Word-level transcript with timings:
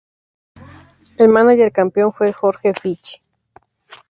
El 1.19 1.27
mánager 1.29 1.71
campeón 1.71 2.11
fue 2.11 2.33
Jorge 2.33 2.73
Fitch. 2.73 3.21